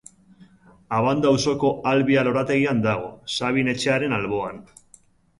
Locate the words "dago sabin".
2.85-3.69